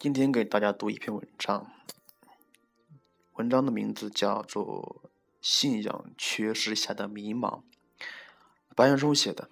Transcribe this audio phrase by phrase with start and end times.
[0.00, 1.70] 今天给大家读一篇文章，
[3.34, 5.02] 文章的名字叫做
[5.42, 7.58] 《信仰缺失下的迷茫》，
[8.74, 9.50] 白岩松写的。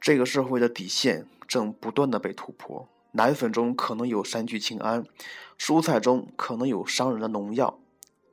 [0.00, 5.04] 这个社会的底线正不断的被突破，奶粉中可能有三聚氰胺，
[5.58, 7.80] 蔬菜中可能有伤人的农药，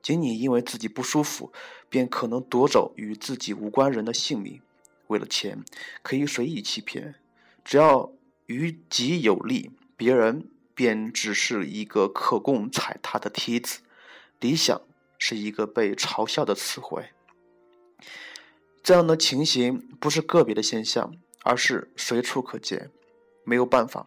[0.04, 1.52] 仅仅因为自己不舒服，
[1.90, 4.62] 便可能夺走与自己无关人的性命。
[5.08, 5.66] 为了钱，
[6.04, 7.16] 可以随意欺骗，
[7.64, 8.12] 只要
[8.46, 9.72] 于己有利。
[9.98, 13.80] 别人便只是一个可供踩踏的梯子，
[14.40, 14.82] 理想
[15.18, 17.06] 是一个被嘲笑的词汇。
[18.84, 21.14] 这样的情形不是个别的现象，
[21.44, 22.92] 而是随处可见。
[23.44, 24.06] 没有办法，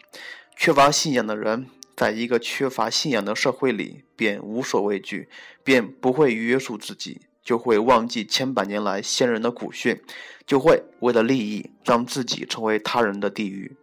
[0.56, 5.28] 缺乏信仰的人，在一个缺乏信仰的社会里，便无所畏惧，
[5.64, 10.02] 便不会约束自己，就会忘记千百年来先人的古训，
[10.44, 13.76] 就会为了利益让自己成为他人的地狱。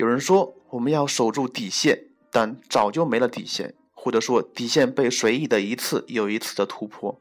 [0.00, 0.56] 有人说。
[0.70, 7.18] 我们要守住底线，但早就没了底线，或者说底线被随意的一次又一次的突破，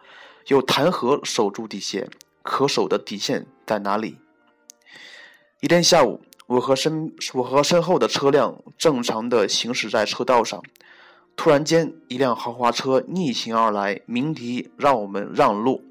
[0.49, 2.11] 又谈何守住底线？
[2.43, 4.19] 可守的底线在哪里？
[5.61, 10.61] 一天下午，我和身我和身后的车辆正常的行驶在车道上，
[11.35, 15.83] 突然间，一辆豪华车逆行而来，鸣笛让我们让路。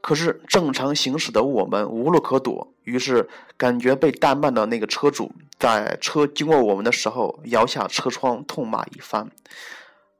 [0.00, 9.30] 可是正常行驶的我们无路可躲，于是感觉被怠慢的那个车主在车经过我们的时候摇下车窗痛骂一番。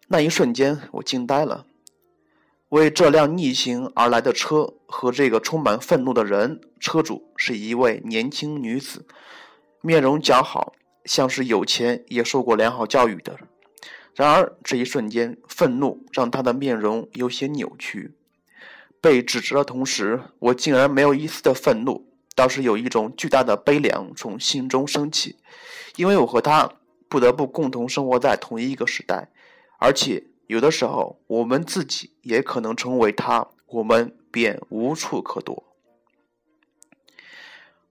[0.08, 1.64] 那一瞬间，我惊呆了。
[2.68, 9.06] 为这辆逆行而来的车和这个充满愤怒的人，车主是一位年轻女子，
[9.80, 10.74] 面容姣好，
[11.06, 13.38] 像是有钱也受过良好教育的。
[14.14, 18.12] 然而这一瞬间，愤怒让她的面容有些扭曲。
[19.00, 22.07] 被指责的同时，我竟然没有一丝的愤怒，
[22.38, 25.34] 倒是有一种巨大的悲凉从心中升起，
[25.96, 26.70] 因为我和他
[27.08, 29.28] 不得不共同生活在同一个时代，
[29.80, 35.64] 而且有的时候我们自己也可能成为他，我们便无处可躲。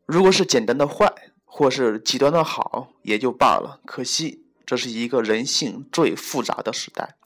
[0.05, 1.13] 如果是简单的坏，
[1.43, 3.81] 或是极端的好，也就罢了。
[3.85, 7.17] 可惜这是一个人性最复杂的时代。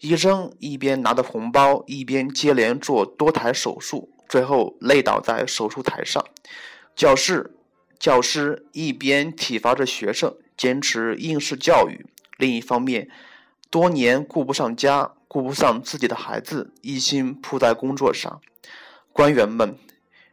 [0.00, 6.24] 医生一边拿着红包，一边接连做多台手术，最后累倒在手术台上。
[6.94, 7.52] 教室
[7.98, 12.04] 教师一边体罚着学生，坚持应试教育；
[12.36, 13.08] 另一方面，
[13.70, 18.40] 多年顾不上家，顾不上自己的孩子，一心扑在工作上。
[19.12, 19.76] 官员们，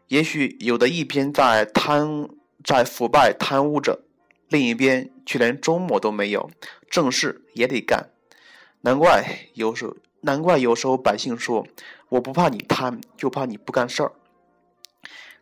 [0.07, 2.29] 也许有的一边在贪，
[2.63, 4.01] 在腐败贪污着，
[4.47, 6.49] 另一边却连周末都没有，
[6.89, 8.09] 正事也得干。
[8.81, 11.67] 难怪有时候，难怪有时候百姓说
[12.09, 14.11] ：“我不怕你贪，就怕你不干事儿。”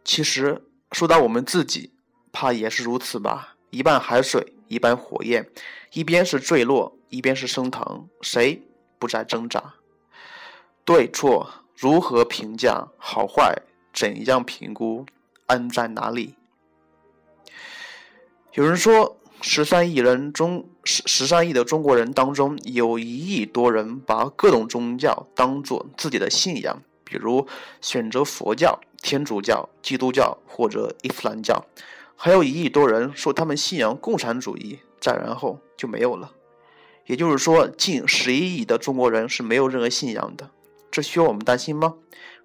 [0.03, 0.61] 其实
[0.91, 1.94] 说到我们自己，
[2.33, 3.55] 怕也是如此吧。
[3.69, 5.49] 一半海水，一半火焰，
[5.94, 8.61] 一边是坠落，一边是升腾，谁
[8.99, 9.75] 不在挣扎？
[10.83, 12.89] 对错如何评价？
[12.97, 13.55] 好坏
[13.94, 15.05] 怎样评估？
[15.47, 16.35] 恩在哪里？
[18.51, 19.17] 有人说。
[19.45, 27.45] 十三亿人中，十十三亿的中国人当中，有一亿多人把各种宗教当做自己的信仰，比如
[27.81, 31.65] 选择佛教、天主教、基督教或者伊斯兰教，
[32.15, 36.31] 还有一亿多人说他们信仰共产主义，再然后就没有了。
[37.05, 40.51] 也就是说，近十一亿的中国人是没有任何信仰的，
[40.89, 41.95] 这需要我们担心吗？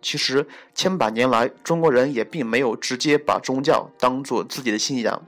[0.03, 5.25] 其实，千百年来，中国人也并没有直接把宗教当做自己的信仰，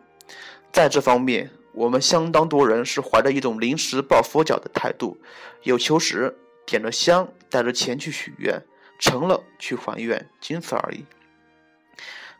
[0.72, 1.52] 在这方面。
[1.72, 5.16] 我们相当多人是怀着一种临时抱佛脚的态度，
[5.62, 6.36] 有求时
[6.66, 8.62] 点着香，带着钱去许愿，
[8.98, 11.04] 成了去还愿，仅此而已。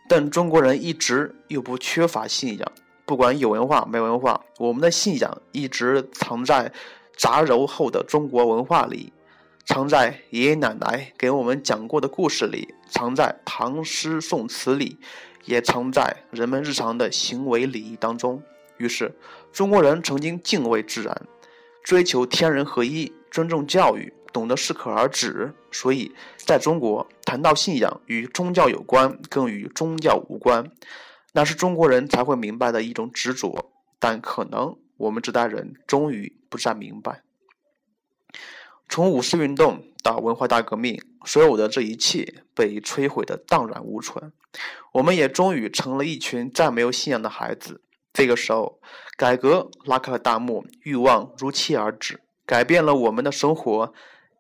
[0.09, 2.73] 但中国人一直又不缺乏信仰，
[3.07, 6.73] 不管有文化没文化，我们的信仰一直藏在
[7.17, 9.13] 杂糅后的中国文化里，
[9.65, 14.99] 藏在爷爷奶奶给我们讲过的故事里，藏在唐诗宋词里，
[15.45, 18.43] 也藏在人们日常的行为礼仪当中。
[18.81, 19.15] 于是，
[19.53, 21.29] 中国人曾经敬畏自然，
[21.85, 25.53] 追求天人合一，尊重教育，懂得适可而止。
[25.71, 30.73] 所以，在中国谈到信仰与宗教有关，更与宗教无关，
[31.35, 33.71] 那是中国人才会明白的一种执着。
[33.99, 37.23] 但可能我们这代人终于不再明白，
[38.89, 44.33] 从五四运动到文化大革命，所有的这一切被摧毁的荡然无存。
[44.93, 47.83] 我们也终于成了一群再没有信仰的孩子。
[48.13, 48.81] 这个时候，
[49.17, 53.93] 改革拉开了大幕，欲望如期而至，改变了我们的生活，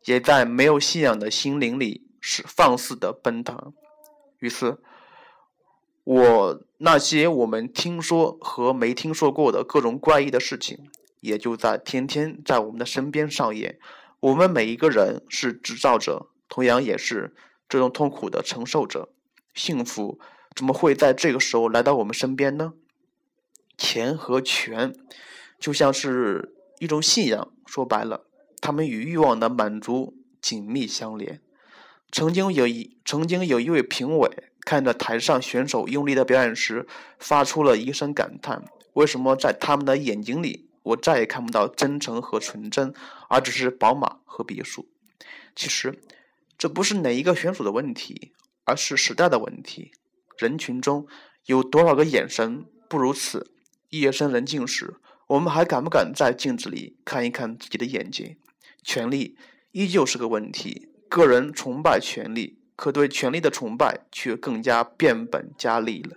[0.05, 3.72] 也在没有信仰的心灵里是放肆的奔腾。
[4.38, 4.78] 于是，
[6.05, 10.90] 我那些我们听说和没听说过的各种怪异的事情，
[11.20, 13.78] 也就在天天在我们的身边上演。
[14.20, 17.34] 我们每一个人是制造者，同样也是
[17.69, 19.11] 这种痛苦的承受者。
[19.55, 20.19] 幸福
[20.55, 22.75] 怎么会在这个时候来到我们身边呢？
[23.81, 24.94] 钱和权
[25.59, 28.27] 就像是一种信仰，说白了，
[28.61, 31.41] 他们与欲望的满足紧密相连。
[32.12, 34.44] 曾经有一曾经有一位评委。
[34.62, 36.87] 看着台上选手用力的表演时，
[37.19, 38.62] 发出了一声感叹
[38.93, 42.93] ：“为什么在他们的眼睛里，我再也看不到真诚和纯真，
[43.31, 44.87] 而只是宝马和别墅？”
[45.56, 45.99] 其实，
[46.59, 48.32] 这不是哪一个选手的问题，
[48.67, 49.93] 而是时代的问题。
[50.37, 51.06] 人群中
[51.47, 53.50] 有多少个眼神不如此？
[53.91, 54.95] 夜深人静时，
[55.27, 58.37] 我们还敢不敢在镜子里看一看自己的眼睛？
[58.83, 59.37] 权力
[59.73, 62.57] 依旧是个问题，个人崇拜权力。
[62.77, 66.17] 可对权力的崇拜却更加变本加厉了。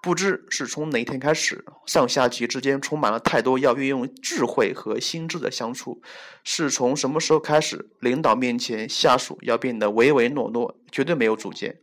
[0.00, 6.00] 不知是从哪天开始，上下级之间充满了太多要运用智慧和心智的相处。
[6.42, 11.78] 是从什么时候开始，领导面前下属要变得唯唯诺诺，绝对没有主见？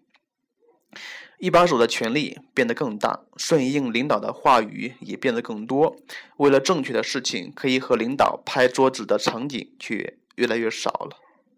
[1.41, 5.97] 一把手的权力变得更大，顺应领导的话语也变得更多。
[6.37, 11.17] 为了正确的事情，可以和领导拍桌子的场景却越来越少了。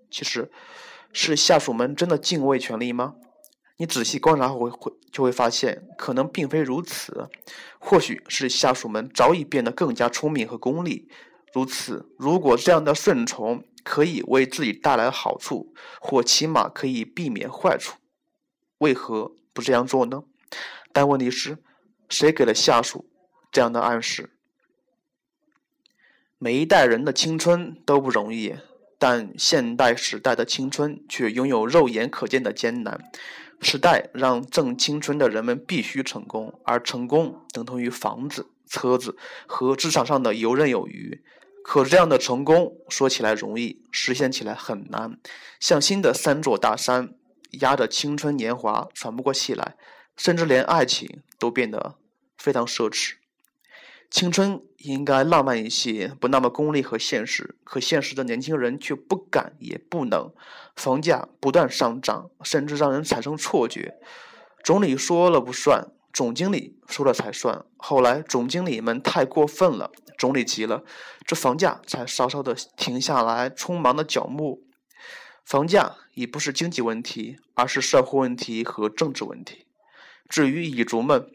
[0.09, 0.51] 其实。
[1.15, 3.13] 是下属们真的敬畏权力吗？
[3.77, 7.29] 你仔细观察会会就会发现，可能并非如此。
[7.77, 11.07] 或许是下属们早已变得更加聪明和功利。
[11.53, 15.71] 如此，如果这样的顺从可以为自己带来好处，
[16.01, 17.99] 或起码可以避免坏处，
[18.79, 20.23] 为何不这样做呢？
[20.91, 21.59] 但问题是，
[22.09, 23.09] 谁给了下属
[23.51, 24.31] 这样的暗示？
[26.37, 28.55] 每一代人的青春都不容易。
[28.99, 33.11] 但现代时代的青春却拥有肉眼可见的艰难。
[33.59, 41.21] 时代让正青春的人们必须成功，而成功等同于房子、车子和职场上的游刃有余。
[41.65, 45.19] 可这样的成功说起来容易，实现起来很难，
[45.59, 47.13] 像新的三座大山
[47.61, 49.75] 压着青春年华喘不过气来，
[50.15, 51.95] 甚至连爱情都变得
[52.37, 53.13] 非常奢侈。
[54.09, 57.57] 青春应该浪漫一些，不那么功利和现实。
[57.63, 60.31] 可现实的年轻人却不敢也不能。
[60.75, 63.95] 房价不断上涨，甚至让人产生错觉。
[64.63, 67.65] 总理说了不算，总经理说了才算。
[67.77, 70.83] 后来总经理们太过分了，总理急了，
[71.25, 74.63] 这房价才稍稍的停下来，匆忙的脚步。
[75.43, 79.65] 房价已不是经济问题，而是社会问题和政治问题。
[80.27, 81.29] 至于蚁族们。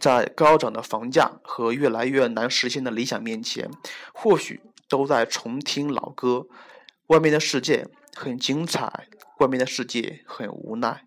[0.00, 3.70] 在高涨的房价和越来越难实现的理想面前，
[4.12, 6.46] 或许都在重听老歌。
[7.06, 11.06] 外面的世界很精彩，外面的世界很无奈。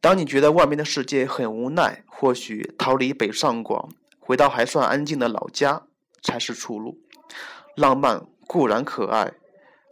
[0.00, 5.84] 当你觉得外面的世界很无奈，或许逃离北上广，回到还算安静的老家
[6.20, 6.98] 才是出路。
[7.76, 9.34] 浪漫固然可爱，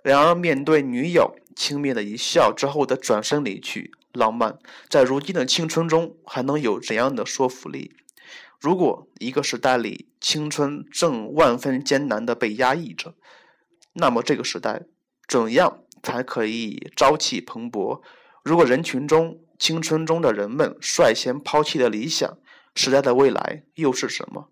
[0.08, 4.58] 然而面对女友轻蔑的一笑之后的转身离去，浪漫
[4.88, 7.94] 在如今的青春中还能有怎样的说服力？
[8.58, 13.16] 如果一个时代里青春正万分艰难的被压抑着，
[13.92, 14.85] 那么这个时代
[15.28, 18.00] 怎样才可以朝气蓬勃？
[18.42, 22.38] 如果人群中青春中的人们率先抛弃了理想，
[22.75, 24.49] 时代的未来又是什么？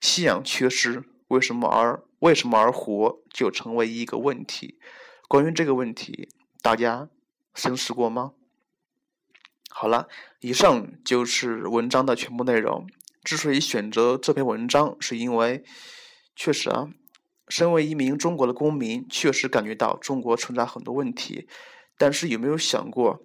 [0.00, 4.78] 信仰缺失，为什么而为什么而活就成为一个问题？
[5.28, 6.28] 关于这个问题，
[6.62, 7.08] 大家
[7.54, 8.32] 深思过吗？
[9.70, 10.08] 好了，
[10.40, 12.86] 以上就是文章的全部内容。
[13.22, 15.64] 之所以选择这篇文章，是因为
[16.36, 16.88] 确实啊，
[17.48, 21.48] 身为一名中国的公民，确实感觉到中国存在很多问题。
[21.98, 23.20] 但是有没有想过，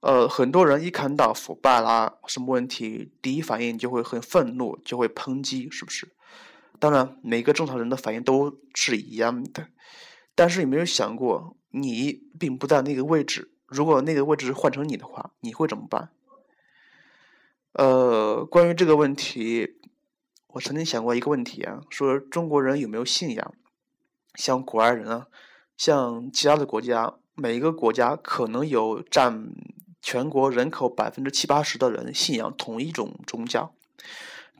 [0.00, 6.08] 呃，很多人一看到腐败啦什么问题，第一反应就会很愤怒，就会抨击，是不是？
[6.80, 9.68] 当然，每个正常人的反应都是一样的。
[10.34, 16.08] 但是有没有想过，你并不在那个位置，如果那个位置换成你的话，你会怎么办？
[17.72, 19.76] 呃，关于这个问题，
[20.54, 23.54] 我曾经想过一个问题啊，说中国人有没有信仰？
[24.34, 25.26] 像国外人啊，
[25.76, 29.52] 像其他的国家，每一个国家可能有占
[30.00, 33.74] 全国人口百分之七八十的人信仰同一种宗教。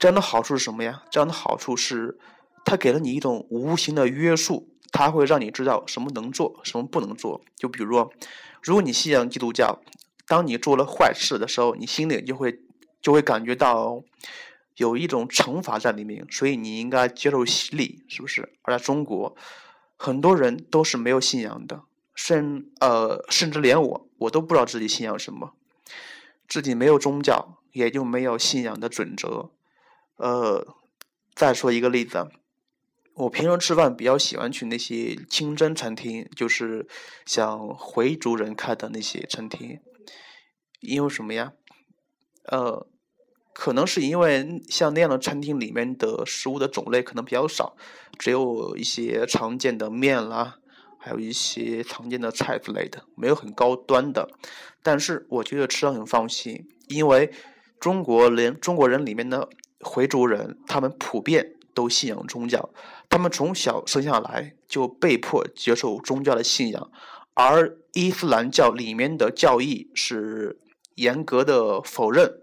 [0.01, 1.05] 这样的好处是什么呀？
[1.11, 2.19] 这样的好处是，
[2.65, 7.41] 它给了你一种无形的约束，它会让你知道什么能做，什么不能做。
[7.55, 8.11] 就比如，
[8.61, 9.79] 如果你信仰基督教，
[10.27, 12.59] 当你做了坏事的时候，你心里就会。
[13.03, 14.05] 就会感觉到
[14.77, 18.53] 有一种惩罚在里面，所以你应该接受洗礼，是不是？
[18.61, 19.35] 而在中国，
[19.97, 21.81] 很多人都是没有信仰的，
[22.15, 25.55] 甚呃，甚至连我，我都不知道自己信仰什么，
[26.47, 29.49] 自己没有宗教，也就没有信仰的准则。
[30.21, 30.67] 呃，
[31.35, 32.29] 再说一个例子，
[33.15, 36.87] 我平时吃饭比较喜欢去那些清真餐厅，就是
[37.25, 39.81] 像回族人开的那些餐厅，
[40.81, 41.55] 因为什么呀？
[42.45, 42.87] 呃，
[43.55, 47.75] 可能是因为像那样的餐厅里面的食物的种类可能比较少，
[48.19, 50.59] 只有一些常见的面啦，
[50.99, 54.29] 还有一些常见的菜之类的，没有很高端的。
[54.83, 57.33] 但是我觉得吃的很放心，因为
[57.79, 59.49] 中国人中国人里面的。
[59.81, 62.71] 回族人，他们普遍都信仰宗教，
[63.09, 66.91] 他们从小生下来就被迫接受宗教的信仰，
[67.35, 70.61] 而伊斯兰教里面的教义是
[70.97, 72.43] 严格的否认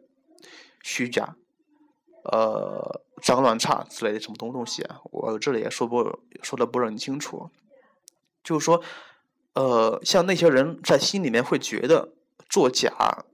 [0.81, 1.35] 虚假、
[2.23, 7.49] 呃脏乱差之类的什么东东西啊，我这里也说不说的不是很清楚，
[8.43, 8.81] 就是说，
[9.53, 12.13] 呃，像那些人在心里面会觉得
[12.47, 13.25] 作假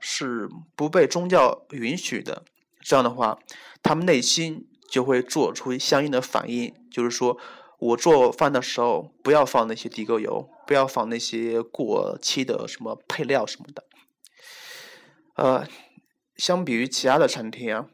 [0.00, 2.44] 是不被宗教允许的。
[2.82, 3.38] 这样的话，
[3.82, 7.38] 他们内心就会做出相应的反应，就是说
[7.78, 13.84] 我做饭的时候不要放那些地沟油，不要放那些过期的什么配料什么的。
[15.34, 15.66] 呃，
[16.36, 17.86] 相比于其他的餐厅啊，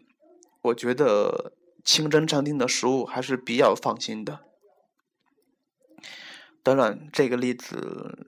[0.62, 1.52] 我觉得
[1.84, 4.40] 清真餐厅的食物还是比较放心的。
[6.62, 8.26] 当然，这个例子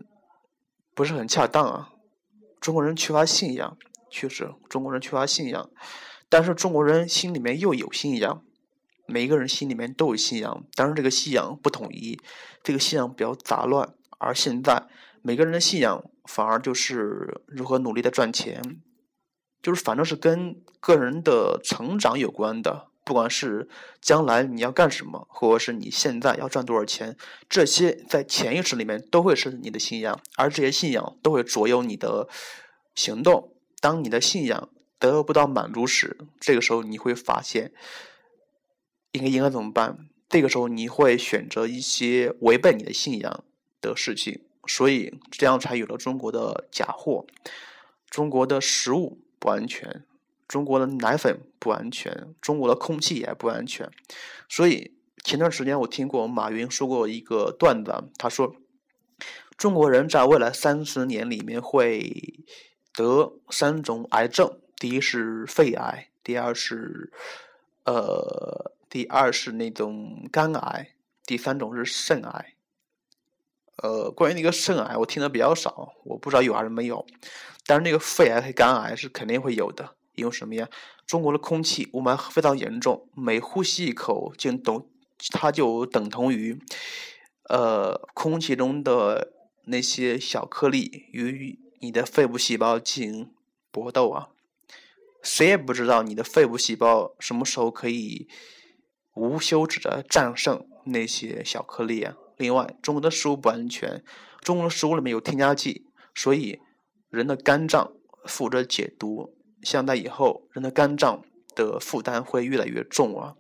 [0.95, 1.93] 不是很恰当啊。
[2.61, 3.77] 中国人缺乏信仰，
[4.11, 5.69] 确实，中国人缺乏信仰。
[6.31, 8.43] 但是中国人心里面又有信仰，
[9.07, 12.19] 每一个人心里面都有信仰，但是这个信仰不统一，
[12.63, 13.93] 这个信仰比较杂乱。
[14.19, 14.87] 而现在
[15.23, 18.81] 每个人的信仰反而就是如何努力的赚钱，
[19.61, 22.87] 就是反正是跟个人的成长有关的。
[23.05, 23.69] 不管是
[24.01, 27.17] 将来你要干什么，或者是你现在要赚多少钱，
[27.49, 32.29] 这些在潜意识里面都会是你的信仰，而这些信仰都会左右你的
[32.95, 33.57] 行动。
[33.81, 34.69] 当你的信仰。
[35.01, 37.73] 得不到满足时，这个时候你会发现，
[39.13, 40.09] 应该应该怎么办？
[40.29, 43.43] 这个时候你会选择一些违背你的信仰
[43.81, 47.27] 的事情，所以这样才有了中国的假货，
[48.09, 50.05] 中国的食物不安全，
[50.47, 53.91] 中国的奶粉不安全，中国的空气也不安全。
[54.49, 58.55] 所以前段时间我听过马云说过一个段子，他说，
[59.57, 62.39] 中国人在未来三十年里面会
[62.93, 64.61] 得三种癌症。
[64.81, 67.13] 第一是肺癌，第二是，
[67.85, 70.95] 呃，第二是那种肝癌，
[71.27, 72.55] 第三种是肾癌。
[73.77, 77.07] 呃，关于那个肾癌，我听的比较少，我不知道有还是没有。
[77.67, 80.67] 但是那个肺癌和肝癌是肯定会有的，因为什么呀？
[81.07, 84.87] 中国的空气雾霾非常严重，每呼吸一口就等，
[85.31, 86.59] 它就等同于，
[87.51, 89.31] 呃，空气中的
[89.65, 93.35] 那些小颗粒与你的肺部细胞进行
[93.71, 94.30] 搏斗啊。
[95.23, 98.29] 谁也不知道你的肺部细胞什么时候可以
[99.15, 102.17] 无休止的战胜那些小颗粒啊！
[102.39, 104.03] 另外，中国的食物不安全，
[104.41, 106.59] 中国的食物里面有添加剂，所以
[107.11, 107.93] 人的肝脏
[108.25, 109.37] 负责解毒。
[109.63, 111.23] 现在以后，人的肝脏
[111.55, 113.35] 的负担会越来越重啊！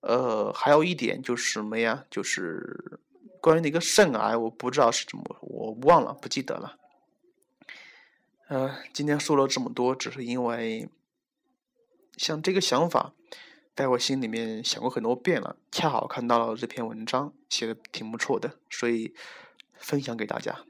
[0.00, 2.04] 呃，还有一点就是什么呀？
[2.10, 3.00] 就是
[3.40, 6.74] 关于那个肾癌，我不知道是怎么，我忘了，不记得了。
[8.48, 10.88] 呃，今天说了这么多，只是因为
[12.16, 13.14] 像这个想法，
[13.74, 15.56] 在我心里面想过很多遍了。
[15.72, 19.14] 恰好看到了这篇文章，写的挺不错的，所以
[19.72, 20.64] 分享给大家。